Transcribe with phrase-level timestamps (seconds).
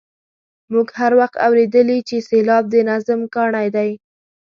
[0.71, 3.89] موږ هر وخت اورېدلي چې سېلاب د نظم کاڼی دی.